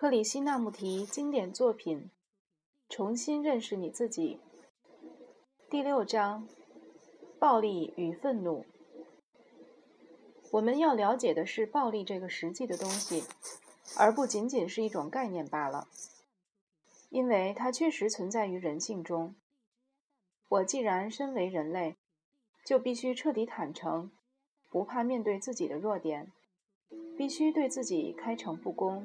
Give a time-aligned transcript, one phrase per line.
[0.00, 1.98] 克里希那穆提经典作品
[2.88, 4.38] 《重新认识你自己》
[5.68, 6.46] 第六章：
[7.40, 8.64] 暴力与愤怒。
[10.52, 13.24] 我们要了解的是暴力这个实际的东西，
[13.96, 15.88] 而不仅仅是一种概念罢了，
[17.10, 19.34] 因为它确实存在于人性中。
[20.48, 21.96] 我既然身为人类，
[22.64, 24.12] 就必须彻底坦诚，
[24.68, 26.30] 不怕面对自己的弱点，
[27.16, 29.04] 必须对自己开诚布公。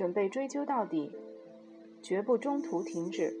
[0.00, 1.12] 准备追究到底，
[2.00, 3.36] 绝不中途停止。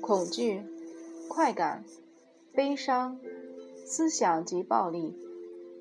[0.00, 0.62] 恐惧、
[1.28, 1.82] 快感、
[2.52, 3.18] 悲伤、
[3.84, 5.18] 思想及暴力，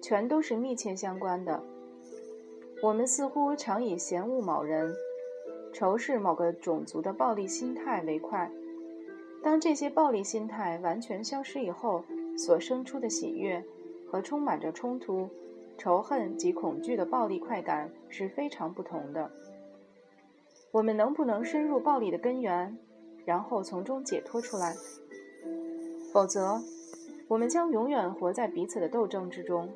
[0.02, 1.64] 全都是密切相关的。
[2.82, 4.96] 我们似乎常以嫌恶某人、
[5.72, 8.52] 仇视某个种族的暴力心态为快。
[9.44, 12.04] 当这些暴力心态完全消失以后，
[12.36, 13.64] 所生出的喜悦
[14.10, 15.30] 和充满着冲突。
[15.78, 19.30] 仇恨及恐惧的暴力快感是非常不同的。
[20.72, 22.78] 我们能不能深入暴力的根源，
[23.26, 24.76] 然后从中解脱出来？
[26.12, 26.62] 否则，
[27.28, 29.70] 我们将永远活在彼此的斗争之中。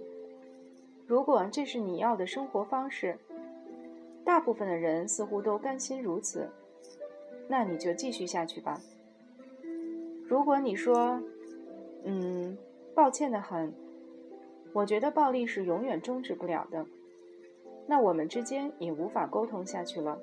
[1.05, 3.17] 如果这是你要的生活方式，
[4.23, 6.49] 大部分的人似乎都甘心如此，
[7.47, 8.79] 那你就继续下去吧。
[10.27, 11.21] 如果你说
[12.03, 12.57] ：“嗯，
[12.93, 13.73] 抱歉的很。”
[14.73, 16.85] 我觉得暴力是永远终止不了的，
[17.87, 20.19] 那我们之间也无法沟通下去了，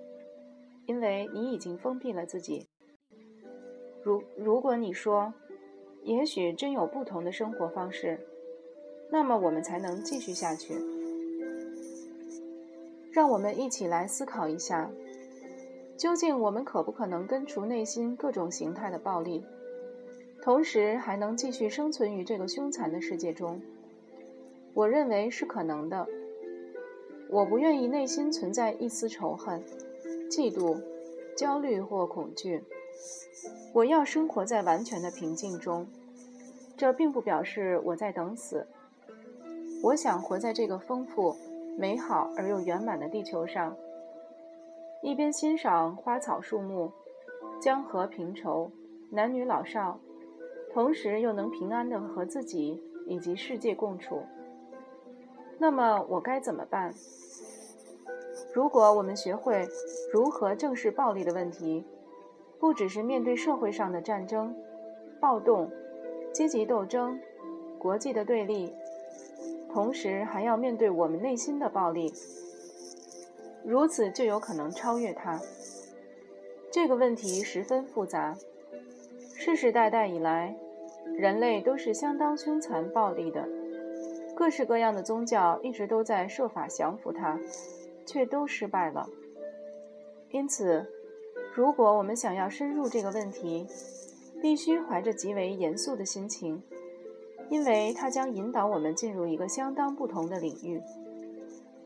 [0.87, 2.69] 因为你已经封闭了自己。
[4.03, 5.33] 如如果你说，
[6.03, 8.21] 也许真有不同的生活方式，
[9.11, 10.75] 那么我们才能继续下去。
[13.11, 14.91] 让我们一起来思考一下，
[15.97, 19.45] 究竟我们可不可能根除内心各种形态的暴力，
[20.43, 23.63] 同时还能继续生存于这个凶残的世界中？
[24.75, 26.07] 我认为是可能的。
[27.31, 29.63] 我不愿意内心存在一丝仇恨、
[30.29, 30.81] 嫉妒、
[31.37, 32.63] 焦虑或恐惧。
[33.73, 35.87] 我要生活在完全的平静中。
[36.77, 38.67] 这并不表示我在等死。
[39.83, 41.37] 我想活在这个丰富、
[41.79, 43.77] 美好而又圆满的地球上，
[45.03, 46.91] 一边欣赏花草树木、
[47.61, 48.73] 江河平畴、
[49.11, 50.01] 男女老少，
[50.73, 54.25] 同时又能平安地和自己以及世界共处。
[55.59, 56.93] 那么我该怎么办？
[58.53, 59.67] 如果我们学会
[60.13, 61.85] 如何正视暴力的问题，
[62.61, 64.55] 不只是面对社会上的战争、
[65.21, 65.71] 暴动、
[66.33, 67.19] 阶级斗争、
[67.79, 68.73] 国际的对立，
[69.73, 72.13] 同时还要面对我们内心的暴力，
[73.65, 75.41] 如此就有可能超越它。
[76.71, 78.37] 这个问题十分复杂，
[79.37, 80.57] 世世代代以来，
[81.17, 83.49] 人类都是相当凶残暴力的。
[84.37, 87.39] 各式各样的宗教一直都在设法降服它，
[88.05, 89.09] 却都失败了。
[90.31, 90.85] 因此，
[91.55, 93.67] 如果我们想要深入这个问题，
[94.43, 96.61] 必须怀着极为严肃的心情，
[97.49, 100.83] 因为它将引导我们进入一个相当不同的领域。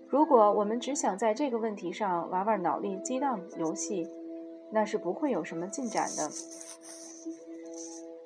[0.09, 4.09] 如果我们只想在这个问题上玩玩脑力激荡游戏，
[4.73, 6.31] 那是不会有什么进展的。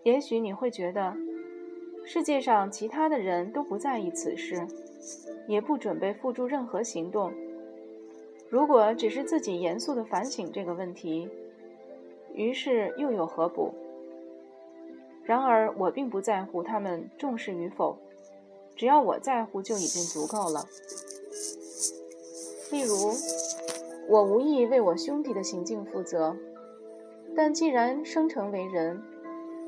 [0.05, 1.13] 也许你会觉得。
[2.05, 4.67] 世界上其他的人都不在意此事，
[5.47, 7.33] 也不准备付诸任何行动。
[8.49, 11.29] 如果只是自己严肃地反省这个问题，
[12.35, 13.73] 于是又有何补？
[15.25, 17.97] 然而我并不在乎他们重视与否，
[18.77, 20.67] 只要我在乎就已经足够了。
[22.71, 23.13] 例如，
[24.09, 26.37] 我无意为我兄弟的行径负责，
[27.37, 29.01] 但既然生成为人，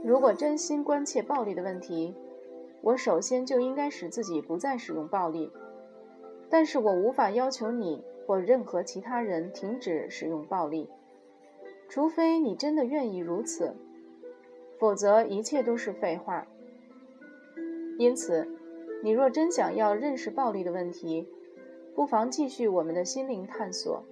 [0.03, 2.15] 如果真心关切暴力的问题，
[2.85, 5.51] 我首先就应该使自己不再使用暴力，
[6.51, 10.91] 但是我无法要求你或任何其他人停止使用暴力，
[11.89, 13.75] 除非你真的愿意如此，
[14.79, 16.47] 否则一切都是废话。
[17.99, 18.47] 因此，
[19.03, 21.27] 你若真想要认识暴力的问题，
[21.95, 24.05] 不妨继续我们的心灵探索。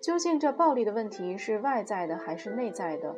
[0.00, 3.16] 究竟这暴力的问题是外在的还是内在的？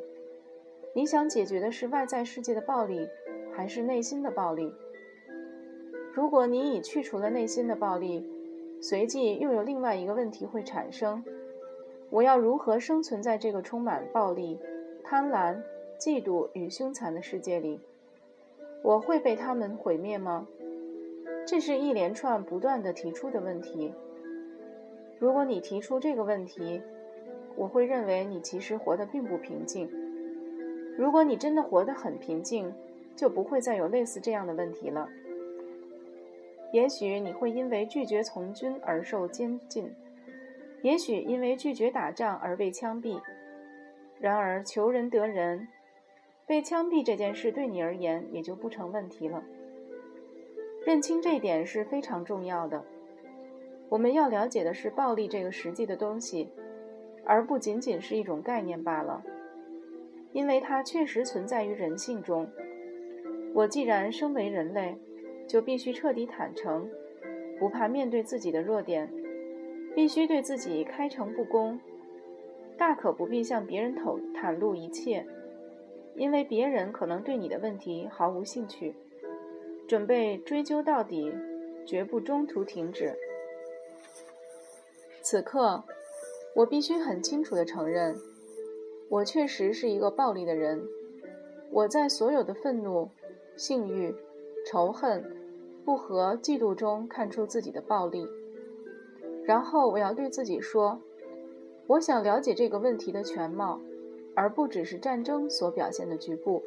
[0.94, 3.06] 你想解决的是外在世界的暴力？
[3.56, 4.70] 还是内心的暴力。
[6.12, 8.28] 如果你已去除了内心的暴力，
[8.82, 11.24] 随即又有另外一个问题会产生：
[12.10, 14.60] 我要如何生存在这个充满暴力、
[15.02, 15.62] 贪婪、
[15.98, 17.80] 嫉妒与凶残的世界里？
[18.82, 20.46] 我会被他们毁灭吗？
[21.46, 23.94] 这是一连串不断的提出的问题。
[25.18, 26.82] 如果你提出这个问题，
[27.56, 29.88] 我会认为你其实活得并不平静。
[30.98, 32.72] 如果你真的活得很平静，
[33.16, 35.08] 就不会再有类似这样的问题了。
[36.72, 39.90] 也许你会因为拒绝从军而受监禁，
[40.82, 43.20] 也许因为拒绝打仗而被枪毙。
[44.20, 45.68] 然而求人得人，
[46.46, 49.42] 被枪毙这件事对你而言也就不成问题了。
[50.84, 52.84] 认清这一点是非常重要的。
[53.88, 56.48] 我们要了解的是暴力这个实际的东西，
[57.24, 59.22] 而不仅仅是一种概念罢了，
[60.32, 62.48] 因为它确实存在于人性中。
[63.56, 64.94] 我既然身为人类，
[65.48, 66.90] 就必须彻底坦诚，
[67.58, 69.10] 不怕面对自己的弱点，
[69.94, 71.80] 必须对自己开诚布公，
[72.76, 75.26] 大可不必向别人透袒露一切，
[76.16, 78.94] 因为别人可能对你的问题毫无兴趣。
[79.88, 81.32] 准备追究到底，
[81.86, 83.14] 绝不中途停止。
[85.22, 85.82] 此刻，
[86.56, 88.14] 我必须很清楚地承认，
[89.08, 90.86] 我确实是一个暴力的人。
[91.70, 93.08] 我在所有的愤怒、
[93.56, 94.14] 性欲、
[94.66, 95.24] 仇恨、
[95.84, 98.28] 不和、嫉妒中看出自己的暴力。
[99.44, 101.00] 然后，我要对自己说：
[101.86, 103.80] 我想了解这个问题的全貌，
[104.34, 106.62] 而不只是战争所表现的局部。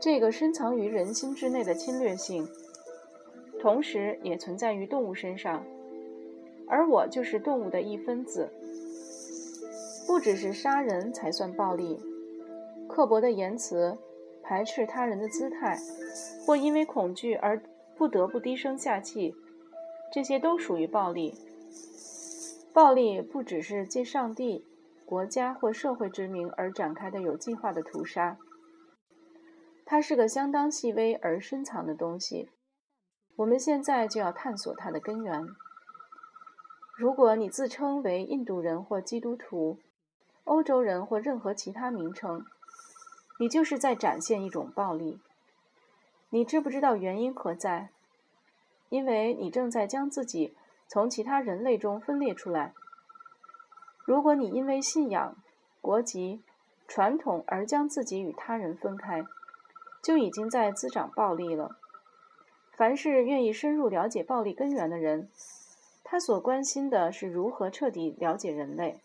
[0.00, 2.46] 这个深藏于人心之内的侵略性，
[3.58, 5.64] 同时也存在于动物身上，
[6.68, 8.48] 而我就是动物的一分子。
[10.06, 11.98] 不只是杀人才算暴力，
[12.86, 13.96] 刻薄的言辞、
[14.44, 15.78] 排斥他人的姿态，
[16.46, 17.60] 或因为恐惧而
[17.96, 19.34] 不得不低声下气，
[20.12, 21.34] 这些都属于暴力。
[22.72, 24.66] 暴力不只是借上帝、
[25.06, 28.36] 国家或社会之名而展开的有计划的屠杀。
[29.86, 32.50] 它是个相当细微而深藏的东西，
[33.36, 35.46] 我们现在就要探索它的根源。
[36.96, 39.78] 如果你自称为印度人或基督徒、
[40.44, 42.44] 欧洲人或任何其他名称，
[43.44, 45.20] 你就是在展现一种暴力。
[46.30, 47.90] 你知不知道原因何在？
[48.88, 50.56] 因为你正在将自己
[50.88, 52.72] 从其他人类中分裂出来。
[54.06, 55.36] 如果你因为信仰、
[55.82, 56.40] 国籍、
[56.88, 59.22] 传统而将自己与他人分开，
[60.02, 61.76] 就已经在滋长暴力了。
[62.72, 65.28] 凡是愿意深入了解暴力根源的人，
[66.02, 69.00] 他所关心的是如何彻底了解人类。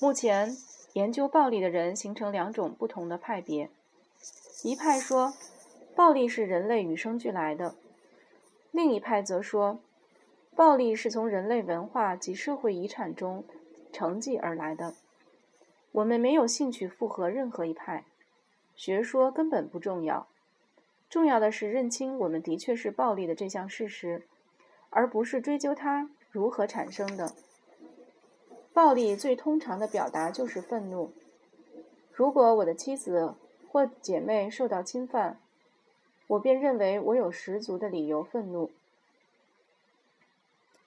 [0.00, 0.56] 目前
[0.96, 3.68] 研究暴力的人形成两种不同的派别：
[4.64, 5.34] 一派说
[5.94, 7.74] 暴力是人类与生俱来的；
[8.70, 9.78] 另一派则说
[10.54, 13.44] 暴力是从人类文化及社会遗产中
[13.92, 14.94] 承继而来的。
[15.92, 18.04] 我们没有兴趣附和任何一派。
[18.74, 20.26] 学说根本不重要，
[21.10, 24.22] 重要的是认清我们的确是暴力的这项事实，
[24.88, 27.34] 而不是追究它如何产生的。
[28.76, 31.10] 暴力最通常的表达就是愤怒。
[32.12, 33.32] 如果我的妻子
[33.72, 35.38] 或姐妹受到侵犯，
[36.26, 38.70] 我便认为我有十足的理由愤怒。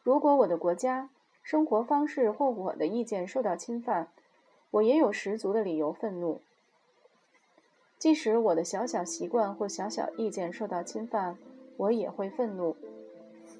[0.03, 1.09] 如果我的国家、
[1.41, 4.09] 生活方式或我的意见受到侵犯，
[4.69, 6.41] 我也有十足的理由愤怒。
[7.97, 11.39] 即使我的小小习惯或小小意见受到侵犯，
[11.77, 12.75] 我也会愤怒。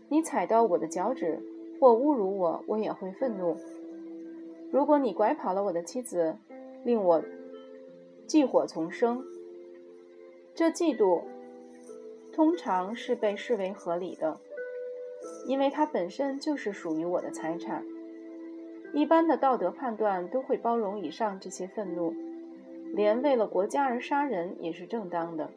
[0.07, 1.41] 你踩到我的脚趾
[1.79, 3.57] 或侮辱我，我也会愤怒。
[4.71, 6.37] 如果你拐跑了我的妻子，
[6.83, 7.23] 令我
[8.27, 9.23] 忌火丛生，
[10.53, 11.23] 这嫉妒
[12.31, 14.39] 通常是被视为合理的，
[15.47, 17.83] 因为它本身就是属于我的财产。
[18.93, 22.13] 一般的道德判断都会包容以上这些愤怒。
[22.91, 25.47] 连为了国家而杀人也是正当的。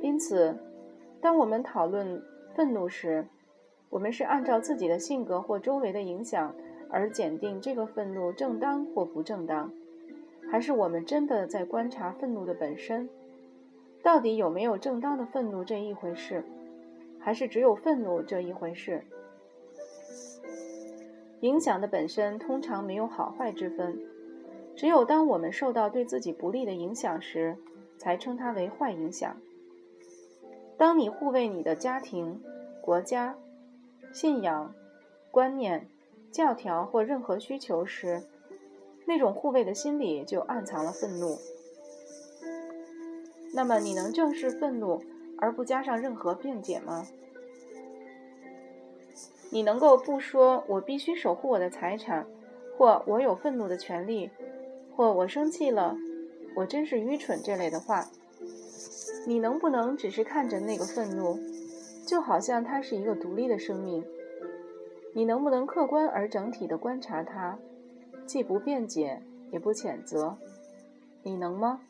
[0.00, 0.56] 因此，
[1.20, 2.22] 当我们讨论
[2.54, 3.26] 愤怒时，
[3.90, 6.54] 我们是按照自己的性格或周围的影响
[6.90, 9.72] 而检定这个愤怒正当或不正当，
[10.50, 13.08] 还是我们真的在观察愤怒的本身？
[14.02, 16.44] 到底有没有正当的愤怒这一回事，
[17.18, 19.04] 还是只有愤怒这一回事？
[21.40, 23.98] 影响的本身通常没有好坏之分。
[24.76, 27.56] 只有当我们受到对自己不利的影响时，
[27.96, 29.36] 才称它为坏影响。
[30.76, 32.42] 当你护卫你的家庭、
[32.80, 33.36] 国家、
[34.12, 34.74] 信仰、
[35.30, 35.88] 观念、
[36.34, 38.24] 教条或任何需求时，
[39.06, 41.38] 那种护卫的心里就暗藏了愤怒。
[43.52, 45.00] 那么，你能正视愤怒
[45.38, 47.06] 而不加上任何辩解吗？
[49.50, 52.26] 你能够不说“我必须守护我的财产”
[52.76, 54.28] 或“我有愤怒的权利”？
[54.96, 55.96] 或我生气了，
[56.56, 58.10] 我真是愚蠢这类的话，
[59.24, 61.38] 你能不能只是看着那个愤怒，
[62.04, 64.04] 就好像它是一个独立的生命？
[65.16, 67.56] 你能不能客观而整体的观察它，
[68.26, 70.36] 既不辩解也不谴责？
[71.22, 71.80] 你能吗？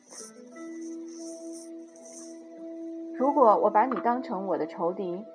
[3.17, 5.25] 如果我把你当成我的仇敌，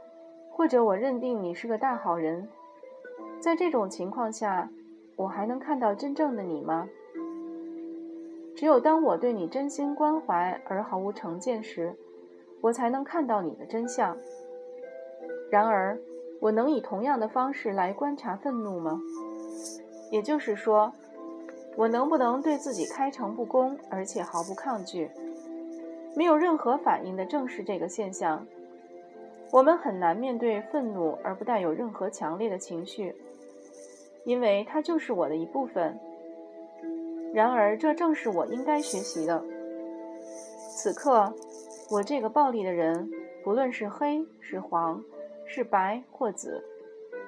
[0.52, 2.48] 或者我认定你是个大好人，
[3.40, 4.70] 在这种情况下，
[5.16, 6.88] 我还能看到真正的你吗？
[8.54, 11.96] 只有当我对你真心关怀而毫无成见时，
[12.60, 14.16] 我才能看到你的真相。
[15.50, 15.98] 然而，
[16.40, 19.00] 我能以同样的方式来观察愤怒吗？
[20.10, 20.92] 也就是说，
[21.76, 25.10] 我能不能对自己开诚布公，而且毫不抗拒，
[26.16, 28.46] 没有任何反应的正视这个现象？
[29.52, 33.14] 我们很难面对愤怒而不带有任何强烈的情绪，
[34.24, 35.98] 因为它就是我的一部分。
[37.34, 39.44] 然而，这正是我应该学习的。
[40.74, 41.32] 此刻，
[41.90, 43.10] 我这个暴力的人，
[43.44, 45.02] 不论是黑是黄，
[45.52, 46.62] 是白或紫，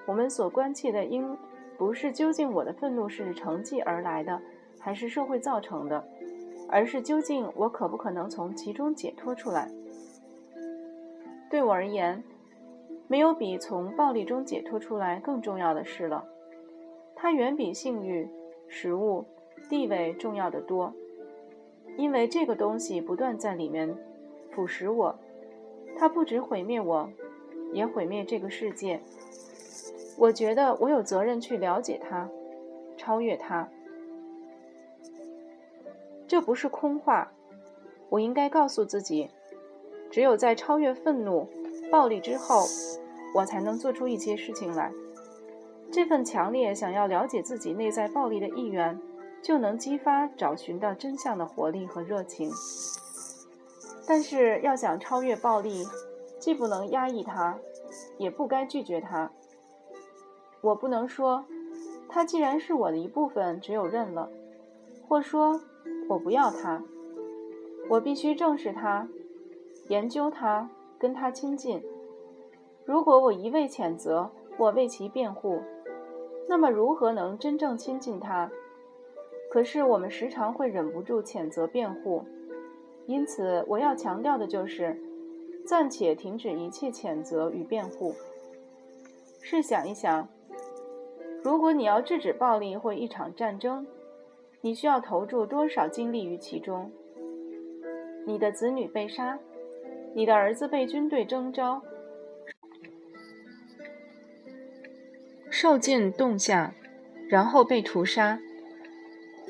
[0.06, 1.36] 我们所关切的应
[1.76, 4.40] 不是究竟我的愤怒是承继而来的，
[4.78, 6.06] 还是社会造成的，
[6.68, 9.68] 而是究竟我可不可能从其中解脱出来。
[11.50, 12.22] 对我而言，
[13.08, 16.24] 没有比从暴力中解脱出来更重要的事了。
[17.16, 18.28] 它远比性欲、
[18.68, 19.24] 食物、
[19.68, 20.94] 地位重要的多，
[21.96, 23.92] 因为这个东西不断在里面
[24.52, 25.18] 腐蚀我。
[25.96, 27.10] 它不止毁灭我，
[27.72, 29.00] 也毁灭这个世界。
[30.16, 32.28] 我觉得我有责任去了解它，
[32.96, 33.68] 超越它。
[36.28, 37.32] 这不是空话，
[38.08, 39.30] 我应该告诉自己。
[40.10, 41.48] 只有在超越愤怒、
[41.90, 42.64] 暴力之后，
[43.34, 44.92] 我才能做出一些事情来。
[45.90, 48.98] 这份强烈想要了解自己内在暴力的意愿，
[49.42, 52.50] 就能激发找寻到真相的活力和热情。
[54.06, 55.84] 但是，要想超越暴力，
[56.42, 57.56] 既不能压抑它，
[58.18, 59.30] 也不该拒绝它。
[60.60, 61.44] 我不能说，
[62.08, 64.28] 它既然是我的一部分，只有认了；
[65.06, 65.60] 或说，
[66.08, 66.82] 我不要它。
[67.88, 69.06] 我必须正视它。
[69.86, 70.68] 研究他，
[70.98, 71.80] 跟他亲近。
[72.84, 75.60] 如果我一味谴责，或为其辩护，
[76.48, 78.50] 那么如何能真正亲近他？
[79.48, 82.24] 可是我们时常会忍不住谴责辩护，
[83.06, 85.00] 因此我要强调的就是，
[85.66, 88.14] 暂且停止一切谴责与辩护。
[89.40, 90.28] 试想一想，
[91.42, 93.86] 如果你要制止暴力或一场战争，
[94.60, 96.90] 你需要投注多少精力于其中？
[98.26, 99.38] 你的子女被杀。
[100.14, 101.80] 你的儿子被军队征召，
[105.48, 106.74] 受尽冻下，
[107.30, 108.38] 然后被屠杀，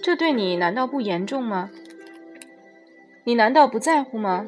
[0.00, 1.68] 这对你难道不严重吗？
[3.24, 4.46] 你难道不在乎吗？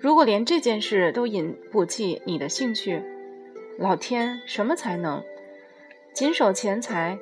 [0.00, 3.02] 如果连这件事都引不起你的兴趣，
[3.78, 5.22] 老天，什么才能？
[6.12, 7.18] 谨守钱财，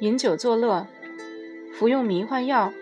[0.00, 0.86] 饮酒作乐，
[1.72, 2.72] 服用迷幻药。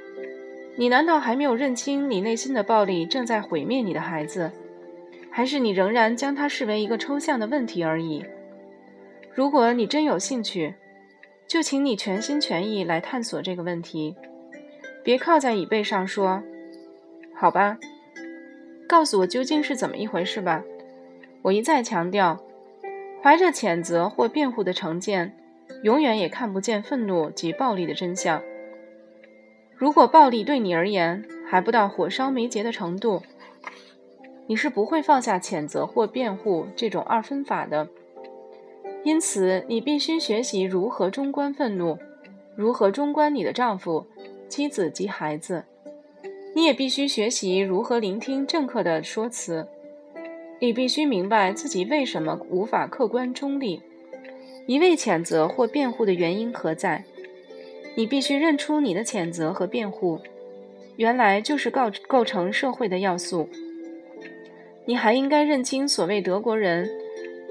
[0.77, 4.51] 你难道还没有认清你内心的暴力正在毁灭你的孩子，
[5.31, 8.25] 还是你仍然将它视为一个抽象的问题而已？
[9.33, 10.75] 如果你真有兴趣，
[11.47, 14.17] 就请你全心全意来探索这个问题，
[15.05, 16.43] 别靠在椅背上说
[17.35, 17.79] ：“好吧，
[18.91, 20.65] 告诉我究竟是怎么一回事吧。”
[21.43, 22.41] 我一再强调，
[23.23, 25.37] 怀着谴责或辩护的成见，
[25.85, 28.43] 永远也看不见愤怒及暴力的真相。
[29.77, 33.23] 如果暴力对你而言还不到火烧眉睫的程度，
[34.49, 37.87] 你是不会放下谴责或辩护这种二分法的。
[39.05, 41.97] 因此，你必须学习如何中观愤怒，
[42.57, 44.05] 如何中观你的丈夫、
[44.49, 45.65] 妻子及孩子。
[46.55, 49.67] 你也必须学习如何聆听政客的说辞。
[50.59, 53.81] 你必须明白自己为什么无法客观中立，
[54.67, 57.05] 一味谴责或辩护的原因何在。
[57.95, 60.21] 你必须认出你的谴责和辩护，
[60.97, 63.49] 原来就是构构成社会的要素。
[64.85, 66.91] 你还应该认清所谓德国人、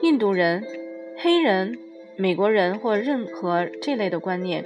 [0.02, 0.64] 印度人、
[1.18, 1.78] 黑人、
[2.16, 4.64] 美国人或任何这类的观念，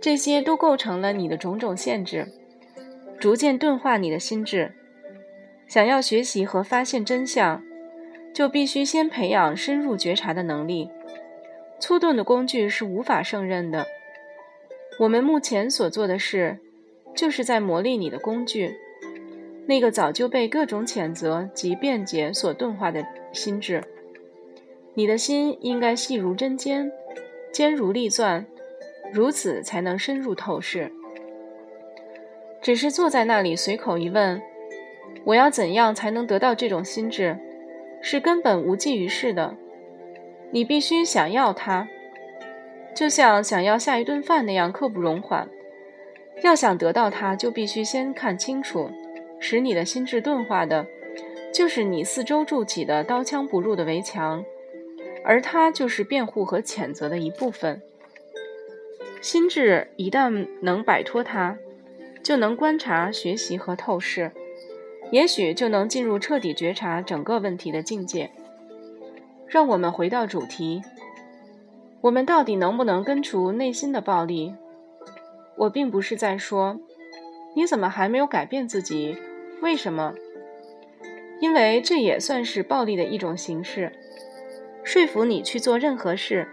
[0.00, 2.26] 这些都构成了你的种种限制，
[3.20, 4.72] 逐渐钝化你的心智。
[5.68, 7.62] 想要学习和发现真相，
[8.32, 10.90] 就必须先培养深入觉察的能力。
[11.78, 13.86] 粗钝的工具是无法胜任的。
[14.98, 16.58] 我们目前所做的事，
[17.14, 18.76] 就是在磨砺你的工具，
[19.66, 23.84] 那个早就被各种谴责及辩解所钝化的心智。
[24.94, 26.90] 你的心应该细如针尖，
[27.52, 28.44] 尖如利钻，
[29.12, 30.90] 如此才能深入透视。
[32.60, 34.40] 只是坐在那里随口一问，
[35.24, 37.38] 我要怎样才能得到这种心智，
[38.00, 39.56] 是根本无济于事的。
[40.50, 41.88] 你必须想要它。
[42.94, 45.48] 就像想要下一顿饭那样刻不容缓。
[46.42, 48.90] 要想得到它，就必须先看清楚，
[49.38, 50.86] 使你的心智钝化的，
[51.52, 54.44] 就是你四周筑起的刀枪不入的围墙。
[55.22, 57.80] 而它就是辩护和谴责的一部分。
[59.20, 61.58] 心智一旦能摆脱它，
[62.22, 64.32] 就能观察、学习和透视，
[65.10, 68.30] 也许就能进入彻底觉察整个问题的境界。
[69.46, 70.82] 让我们回到主题：
[72.02, 74.54] 我们到底能不能根除内心的暴力？
[75.56, 76.78] 我并不是在说，
[77.54, 79.16] 你怎么还没有改变自己？
[79.60, 80.14] 为什么？
[81.40, 83.92] 因为这也算是暴力的一种形式。
[84.84, 86.48] 说服你去做任何事，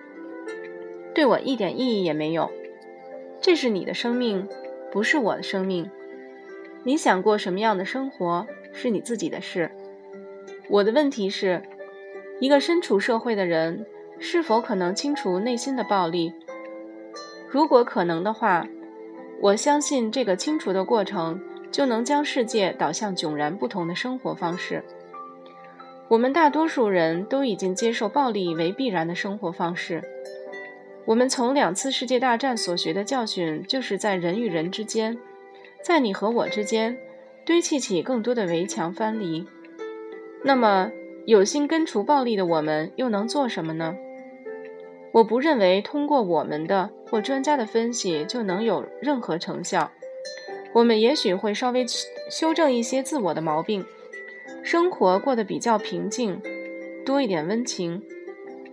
[1.14, 2.52] 对我一点意义也没有。
[3.40, 4.48] 这是你的生命，
[4.98, 5.88] 不是我的生命。
[6.84, 9.70] 你想过什么样的生活，是你自己的事。
[10.70, 11.62] 我的问题是，
[12.40, 13.86] 一个身处社会的人，
[14.18, 16.34] 是否可能清除内心的暴力？
[17.48, 18.66] 如果可能的话。
[19.40, 21.40] 我相信这个清除的过程
[21.72, 24.84] 就能将世界导向迥然不同的生活方式。
[26.08, 30.04] 我们大多数人都已经接受暴力为必然的生活方式。
[31.08, 35.18] 我们从两次世界大战所学的教训，就是在人与人之间，
[35.82, 36.98] 在你和我之间，
[37.46, 39.48] 堆砌起更多的围墙藩篱。
[40.44, 40.92] 那么，
[41.26, 43.96] 有心根除暴力的我们又能做什么呢？
[45.14, 49.90] 我不认为通过我们的或专家的分析就能有任何成效。
[50.74, 51.86] 我们也许会稍微
[52.30, 53.86] 修正一些自我的毛病，
[54.62, 56.42] 生活过得比较平静，
[57.06, 58.04] 多一点温情。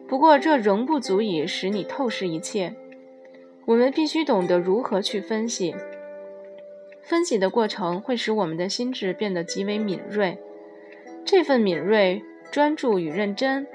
[0.07, 2.75] 不过这仍不足以使你透视一切。
[3.67, 5.75] 我们必须懂得如何去分析。
[7.03, 10.39] 分析的过程会使我们的心智变得极为敏锐。
[11.25, 13.67] 这份敏锐、专注与认真，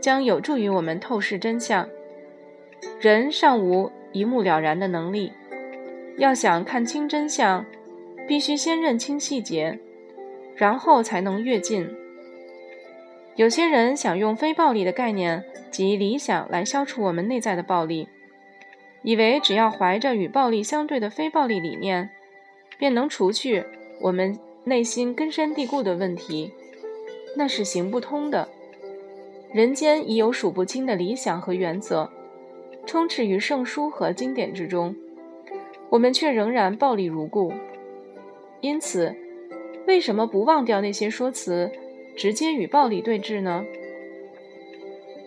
[0.00, 1.88] 将有助于我们透视真相。
[3.00, 5.32] 人尚无一目了然的能力，
[6.16, 7.64] 要想看清真相，
[8.26, 9.78] 必须先认清细节，
[10.54, 11.88] 然后才能跃进。
[13.36, 18.08] 有些人想用非暴力的概念及理想来消除我们内在的暴力，
[19.02, 22.10] 以为只要怀着与暴力相对的非暴力理念，
[22.78, 23.64] 便能除去
[24.00, 26.52] 我们内心根深蒂固的问题，
[27.36, 28.48] 那是行不通的。
[29.52, 32.10] 人间已有数不清的理想和原则。
[32.86, 34.94] 充斥于圣书和经典之中，
[35.88, 37.52] 我们却仍然暴力如故。
[38.60, 39.14] 因此，
[39.86, 41.72] 为什么不忘掉那些说辞，
[42.16, 43.64] 直接与暴力对峙呢？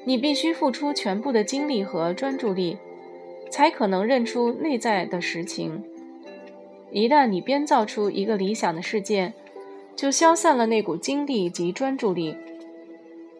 [0.06, 2.78] 你必须付出全部的精力和专注力，
[3.50, 5.84] 才可能认出内在的实情。
[6.92, 9.34] 一旦你编造出一个理想的世界，
[9.96, 12.36] 就消散了那股精力及专注力。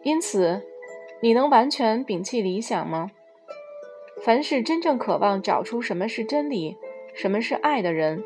[0.02, 0.60] 因此，
[1.20, 3.10] 你能完全摒弃理想吗？
[4.22, 6.76] 凡是真正渴望找出什么是真理、
[7.14, 8.22] 什么是爱的人，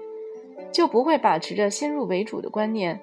[0.72, 3.00] 就不会把持着先入为主的观念，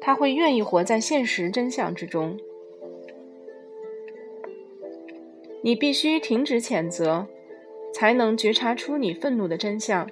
[0.00, 2.38] 他会愿意活在现实真相之中。
[5.62, 7.26] 你必须停止谴责，
[7.92, 10.08] 才能觉察出你愤怒的真相，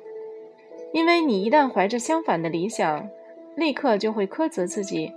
[0.93, 3.09] 因为你一旦怀着相反的理想，
[3.55, 5.13] 立刻就会苛责自己，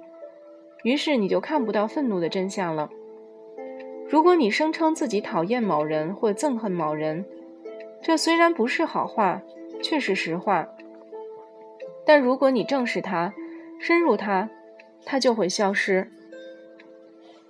[0.84, 2.90] 于是你就看不到愤怒的真相了。
[4.08, 7.26] 如果你声称自己讨厌某人或憎恨某人，
[8.02, 9.42] 这虽然不是好话，
[9.82, 10.70] 却是实话。
[12.06, 13.34] 但如果你正视它，
[13.80, 14.50] 深入它，
[15.06, 16.12] 它就会消失。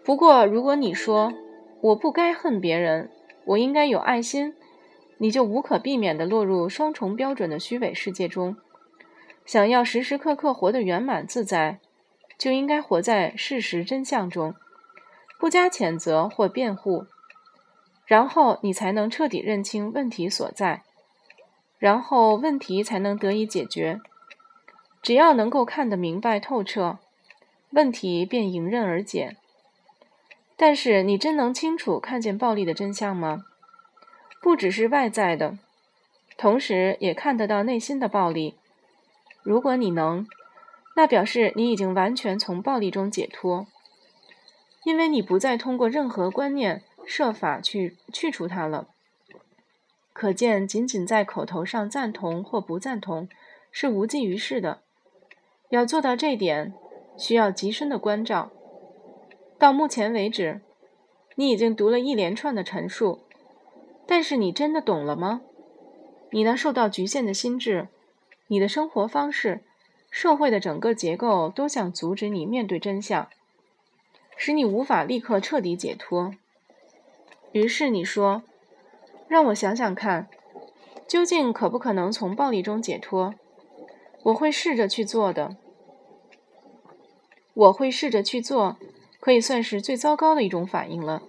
[0.04, 1.34] 不过，如果你说
[1.82, 3.12] 我不该恨别人，
[3.46, 4.56] 我应该有爱心，
[5.18, 8.56] 你就无可避免地落入双重标准的虚伪世界中。
[9.46, 11.80] 想要时时刻刻活得圆满自在，
[12.38, 14.54] 就应该活在事实真相中。
[15.40, 17.06] 不加谴责或辩护，
[18.06, 20.84] 然后你才能彻底认清问题所在，
[21.78, 24.02] 然后问题才能得以解决。
[25.02, 27.00] 只要能够看得明白透彻，
[27.72, 29.38] 问题便迎刃而解。
[30.56, 33.46] 但是，你真能清楚看见暴力的真相吗？
[34.42, 35.58] 不只是外在的，
[36.38, 38.56] 同时也看得到内心的暴力。
[39.44, 40.28] 如果你能，
[40.96, 43.68] 那表示你已经完全从暴力中解脱。
[44.86, 48.88] 因为你不再通过任何观念设法去去除它了，
[50.14, 53.28] 可见仅仅在口头上赞同或不赞同
[53.72, 54.82] 是无济于事的。
[55.70, 56.74] 要做到这点，
[57.20, 58.50] 需要极深的关照。
[59.60, 60.62] 到目前为止，
[61.36, 63.20] 你已经读了一连串的陈述，
[64.08, 65.42] 但是你真的懂了吗？
[66.32, 67.90] 你那受到局限的心智、
[68.48, 69.62] 你的生活方式、
[70.10, 73.28] 社会的整个结构，都想阻止你面对真相。
[74.38, 76.34] 使你无法立刻彻底解脱。
[77.52, 78.44] 于是你说
[79.28, 80.30] ：“让我想想看，
[81.06, 83.36] 究竟可不可能从暴力中解脱？”
[84.24, 85.58] 我会试着去做的。
[87.60, 88.78] 我会试着去做，
[89.20, 91.24] 可以算是最糟糕的一种反应了，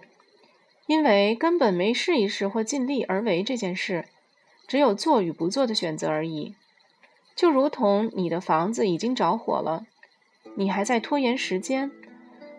[0.87, 4.05] 因为根本没试一试或尽力而为这件事，
[4.69, 6.55] 只有做与不做的选择而已。
[7.35, 9.87] 就如同你的房子已经着火了，
[10.55, 11.91] 你还在拖延时间，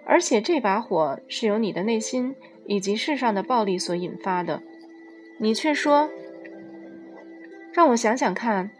[0.05, 4.61] 而且这把火是由你的内心以及世上的暴力所引发的，
[5.39, 6.09] 你却说
[7.71, 8.71] ：“让我想想看，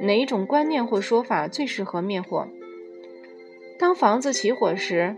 [0.00, 2.48] 哪一种观念或说法最适合灭火？”
[3.80, 5.16] 当房子起火时，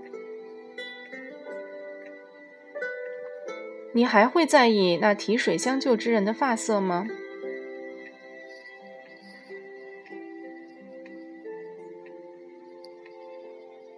[3.92, 7.09] 你还会在意那提水相救之人的发色吗？